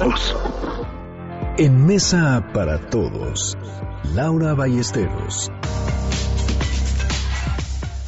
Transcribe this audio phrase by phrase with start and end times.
[0.00, 0.36] todos.
[1.58, 3.58] En Mesa para Todos,
[4.14, 5.50] Laura Ballesteros.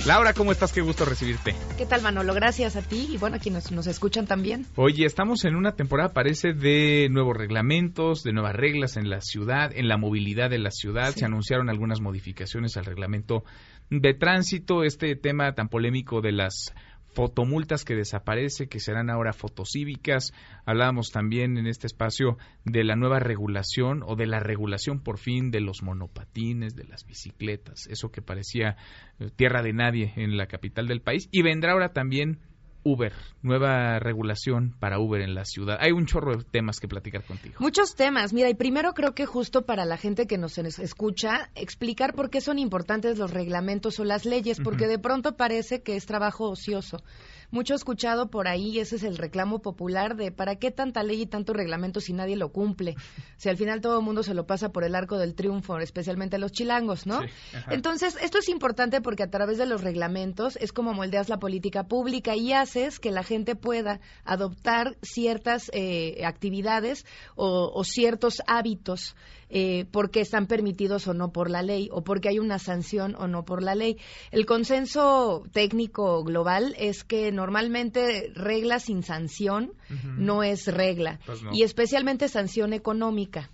[0.07, 0.73] Laura, ¿cómo estás?
[0.73, 1.55] Qué gusto recibirte.
[1.77, 2.35] ¿Qué tal, Manolo?
[2.35, 4.66] Gracias a ti y bueno, a quienes nos escuchan también.
[4.75, 9.70] Oye, estamos en una temporada, parece, de nuevos reglamentos, de nuevas reglas en la ciudad,
[9.72, 11.14] en la movilidad de la ciudad.
[11.14, 13.45] Se anunciaron algunas modificaciones al reglamento
[13.90, 16.72] de tránsito, este tema tan polémico de las
[17.15, 20.33] fotomultas que desaparece, que serán ahora fotocívicas.
[20.65, 25.51] Hablábamos también en este espacio de la nueva regulación o de la regulación por fin
[25.51, 28.77] de los monopatines, de las bicicletas, eso que parecía
[29.19, 31.29] eh, tierra de nadie en la capital del país.
[31.33, 32.41] Y vendrá ahora también
[32.84, 35.78] Uber, nueva regulación para Uber en la ciudad.
[35.80, 37.55] Hay un chorro de temas que platicar contigo.
[37.58, 38.32] Muchos temas.
[38.32, 42.41] Mira, y primero creo que justo para la gente que nos escucha, explicar por qué
[42.41, 46.98] son importantes los reglamentos o las leyes, porque de pronto parece que es trabajo ocioso
[47.52, 51.27] mucho escuchado por ahí, ese es el reclamo popular de ¿para qué tanta ley y
[51.27, 52.97] tanto reglamento si nadie lo cumple?
[53.36, 56.39] Si al final todo el mundo se lo pasa por el arco del triunfo, especialmente
[56.39, 57.20] los chilangos, ¿no?
[57.69, 61.84] Entonces, esto es importante porque a través de los reglamentos es como moldeas la política
[61.84, 67.05] pública y haces que la gente pueda adoptar ciertas eh, actividades
[67.36, 69.14] o ciertos hábitos
[69.55, 73.28] eh, porque están permitidos o no por la ley o porque hay una sanción o
[73.28, 73.98] no por la ley.
[74.30, 79.73] El consenso técnico global es que normalmente regla sin sanción
[80.17, 81.19] no es regla.
[81.27, 83.51] Pues y especialmente sanción económica.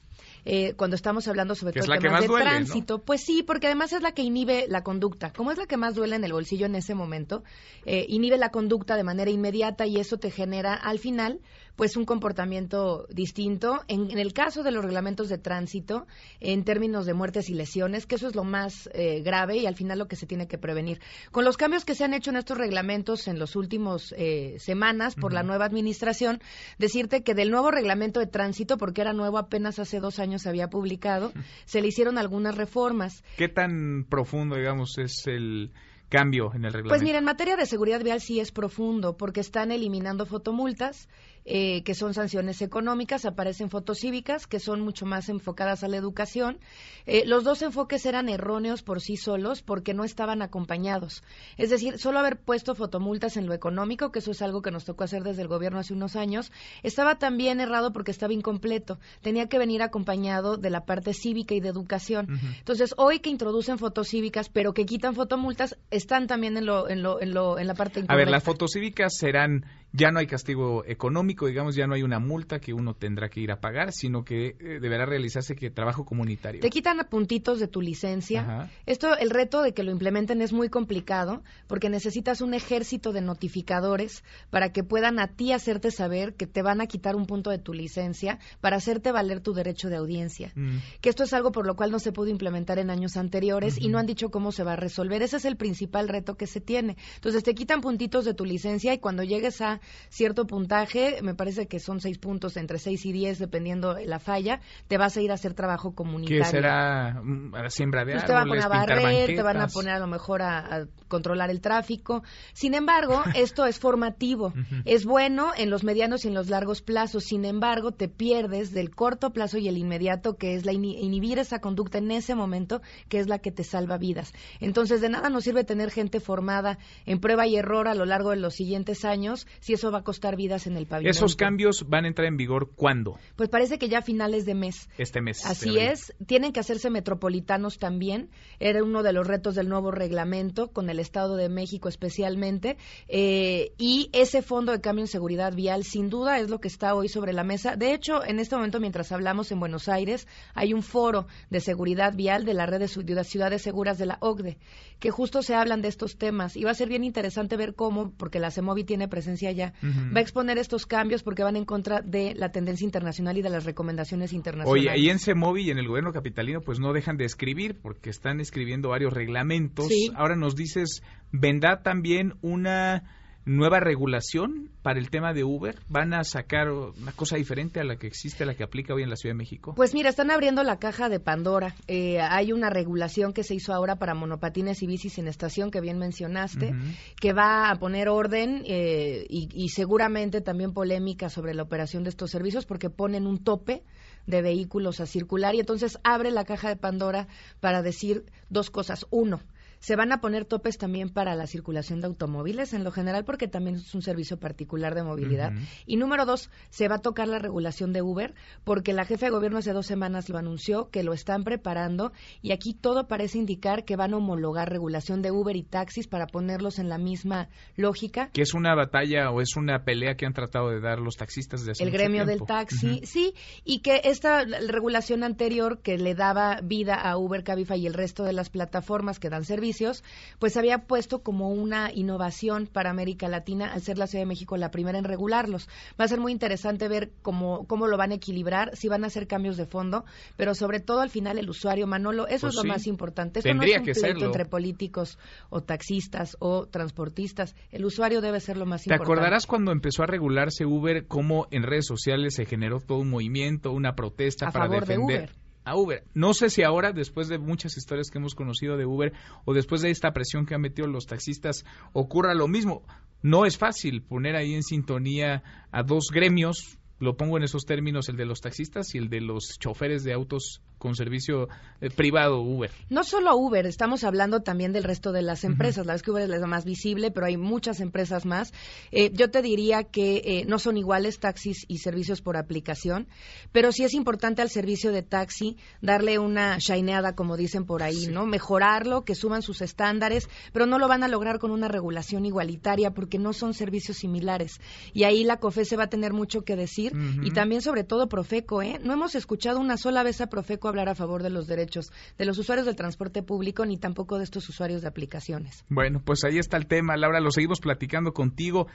[0.50, 3.00] Eh, cuando estamos hablando sobre todo el tema de tránsito.
[3.00, 5.30] Pues sí, porque además es la que inhibe la conducta.
[5.30, 7.44] Como es la que más duele en el bolsillo en ese momento,
[7.84, 11.40] eh, inhibe la conducta de manera inmediata y eso te genera al final
[11.78, 13.84] pues un comportamiento distinto.
[13.86, 16.08] En, el caso de los reglamentos de tránsito,
[16.40, 19.76] en términos de muertes y lesiones, que eso es lo más eh, grave y al
[19.76, 21.00] final lo que se tiene que prevenir.
[21.30, 25.14] Con los cambios que se han hecho en estos reglamentos en los últimos eh, semanas
[25.14, 26.40] por la nueva administración,
[26.78, 30.48] decirte que del nuevo reglamento de tránsito, porque era nuevo apenas hace dos años se
[30.48, 31.32] había publicado,
[31.64, 33.24] se le hicieron algunas reformas.
[33.36, 35.72] ¿Qué tan profundo, digamos, es el
[36.08, 36.88] cambio en el reglamento?
[36.88, 41.08] Pues mira, en materia de seguridad vial sí es profundo, porque están eliminando fotomultas,
[41.50, 45.96] eh, que son sanciones económicas, aparecen fotos cívicas, que son mucho más enfocadas a la
[45.96, 46.58] educación.
[47.06, 51.22] Eh, los dos enfoques eran erróneos por sí solos porque no estaban acompañados.
[51.56, 54.84] Es decir, solo haber puesto fotomultas en lo económico, que eso es algo que nos
[54.84, 56.52] tocó hacer desde el gobierno hace unos años,
[56.82, 58.98] estaba también errado porque estaba incompleto.
[59.22, 62.28] Tenía que venir acompañado de la parte cívica y de educación.
[62.58, 67.02] Entonces, hoy que introducen fotos cívicas, pero que quitan fotomultas, están también en, lo, en,
[67.02, 70.26] lo, en, lo, en la parte A ver, las fotos cívicas serán ya no hay
[70.26, 73.92] castigo económico, digamos, ya no hay una multa que uno tendrá que ir a pagar,
[73.92, 76.60] sino que eh, deberá realizarse que trabajo comunitario.
[76.60, 78.70] Te quitan puntitos de tu licencia.
[78.86, 83.22] Esto, el reto de que lo implementen es muy complicado porque necesitas un ejército de
[83.22, 87.50] notificadores para que puedan a ti hacerte saber que te van a quitar un punto
[87.50, 90.52] de tu licencia para hacerte valer tu derecho de audiencia.
[90.54, 90.78] Mm.
[91.00, 93.88] Que esto es algo por lo cual no se pudo implementar en años anteriores y
[93.88, 95.22] no han dicho cómo se va a resolver.
[95.22, 96.96] Ese es el principal reto que se tiene.
[97.14, 99.77] Entonces te quitan puntitos de tu licencia y cuando llegues a
[100.08, 104.60] cierto puntaje, me parece que son seis puntos, entre seis y diez, dependiendo la falla,
[104.86, 106.42] te vas a ir a hacer trabajo comunitario.
[106.42, 109.42] ¿Qué será mm, a la siembra de pues te van a poner a barrer, te
[109.42, 112.22] van a poner a lo mejor a, controlar el tráfico.
[112.52, 114.52] Sin embargo, esto es formativo.
[114.84, 117.24] Es bueno en los medianos y en los largos plazos.
[117.24, 121.60] Sin embargo, te pierdes del corto plazo y el inmediato, que es la inhibir esa
[121.60, 124.32] conducta en ese momento, que es la que te salva vidas.
[124.60, 128.30] Entonces, de nada nos sirve tener gente formada en prueba y error a lo largo
[128.30, 131.10] de los siguientes años si eso va a costar vidas en el pavimento.
[131.10, 133.18] ¿Esos cambios van a entrar en vigor cuándo?
[133.36, 134.88] Pues parece que ya a finales de mes.
[134.96, 135.44] Este mes.
[135.44, 136.14] Así es.
[136.24, 138.30] Tienen que hacerse metropolitanos también.
[138.60, 142.78] Era uno de los retos del nuevo reglamento, con el Estado de México especialmente.
[143.08, 146.94] Eh, y ese fondo de cambio en seguridad vial, sin duda, es lo que está
[146.94, 147.76] hoy sobre la mesa.
[147.76, 152.14] De hecho, en este momento, mientras hablamos en Buenos Aires, hay un foro de seguridad
[152.14, 154.56] vial de la red de ciudades seguras de la OCDE,
[154.98, 156.56] que justo se hablan de estos temas.
[156.56, 160.18] Y va a ser bien interesante ver cómo, porque la CEMOVI tiene presencia ya va
[160.18, 163.64] a exponer estos cambios porque van en contra de la tendencia internacional y de las
[163.64, 164.90] recomendaciones internacionales.
[164.90, 168.10] Oye, y en CEMOVI y en el gobierno capitalino pues no dejan de escribir porque
[168.10, 169.88] están escribiendo varios reglamentos.
[170.14, 171.02] Ahora nos dices,
[171.32, 173.04] ¿vendrá también una
[173.44, 175.78] nueva regulación para el tema de Uber?
[175.88, 179.02] ¿Van a sacar una cosa diferente a la que existe, a la que aplica hoy
[179.02, 179.74] en la Ciudad de México?
[179.74, 181.74] Pues mira, están abriendo la caja de Pandora.
[181.86, 185.80] Eh, hay una regulación que se hizo ahora para monopatines y bicis sin estación, que
[185.80, 186.74] bien mencionaste,
[187.20, 192.10] que va a poner orden eh, y, y seguramente también polémica sobre la operación de
[192.10, 193.82] estos servicios porque ponen un tope
[194.28, 197.28] de vehículos a circular y entonces abre la caja de Pandora
[197.60, 199.06] para decir dos cosas.
[199.10, 199.40] Uno,
[199.80, 203.48] Se van a poner topes también para la circulación de automóviles en lo general porque
[203.48, 205.52] también es un servicio particular de movilidad.
[205.86, 208.34] Y número dos, se va a tocar la regulación de Uber
[208.64, 212.52] porque la jefa de gobierno hace dos semanas lo anunció, que lo están preparando y
[212.52, 216.78] aquí todo parece indicar que van a homologar regulación de Uber y taxis para ponerlos
[216.78, 218.30] en la misma lógica.
[218.32, 221.64] Que es una batalla o es una pelea que han tratado de dar los taxistas
[221.64, 223.34] de hace El gremio del taxi, sí,
[223.64, 228.24] y que esta regulación anterior que le daba vida a Uber, Cabify y el resto
[228.24, 230.02] de las plataformas que dan servicios,
[230.38, 234.56] pues había puesto como una innovación para América Latina al ser la Ciudad de México
[234.56, 235.68] la primera en regularlos.
[236.00, 239.08] Va a ser muy interesante ver cómo, cómo lo van a equilibrar, si van a
[239.08, 240.04] hacer cambios de fondo,
[240.36, 242.68] pero sobre todo al final el usuario, Manolo, eso Pues es lo sí.
[242.68, 243.40] más importante.
[243.40, 244.26] Esto Tendría no que es un serlo.
[244.26, 245.18] entre políticos
[245.50, 247.54] o taxistas o transportistas.
[247.70, 249.12] El usuario debe ser lo más ¿Te importante.
[249.12, 253.72] acordarás cuando empezó a regularse Uber, cómo en redes sociales se generó todo un movimiento,
[253.72, 255.47] una protesta A para favor de defender Uber.
[255.76, 256.04] Uber?
[256.14, 259.12] No sé si ahora, después de muchas historias que hemos conocido de Uber,
[259.44, 262.82] o después de esta presión que han metido los taxistas, ocurra lo mismo.
[263.22, 265.42] No es fácil poner ahí en sintonía
[265.72, 269.20] a dos gremios, lo pongo en esos términos, el de los taxistas y el de
[269.20, 271.48] los choferes de autos con servicio
[271.80, 272.70] eh, privado Uber.
[272.88, 275.86] No solo Uber, estamos hablando también del resto de las empresas.
[275.86, 278.52] La verdad es que Uber es la más visible, pero hay muchas empresas más.
[278.90, 283.08] Eh, yo te diría que eh, no son iguales taxis y servicios por aplicación,
[283.52, 288.06] pero sí es importante al servicio de taxi darle una shineada, como dicen por ahí,
[288.06, 288.26] ¿no?
[288.26, 292.92] Mejorarlo, que suban sus estándares, pero no lo van a lograr con una regulación igualitaria
[292.92, 294.60] porque no son servicios similares.
[294.92, 296.92] Y ahí la COFE se va a tener mucho que decir
[297.22, 298.78] y también sobre todo Profeco, ¿eh?
[298.82, 302.24] No hemos escuchado una sola vez a Profeco hablar a favor de los derechos de
[302.24, 305.64] los usuarios del transporte público ni tampoco de estos usuarios de aplicaciones.
[305.68, 308.66] Bueno, pues ahí está el tema, Laura, lo seguimos platicando contigo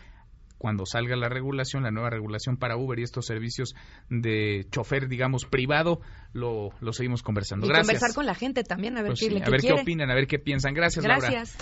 [0.64, 3.76] cuando salga la regulación, la nueva regulación para Uber y estos servicios
[4.10, 6.00] de chofer, digamos, privado,
[6.32, 7.66] lo, lo seguimos conversando.
[7.66, 7.88] Y Gracias.
[7.88, 10.16] conversar con la gente también, a ver Pues qué, sí, a ver qué opinan, a
[10.16, 10.74] ver qué piensan.
[10.74, 11.30] Gracias, Laura.
[11.30, 11.58] Gracias.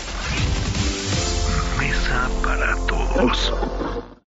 [1.80, 3.81] Mesa para todos.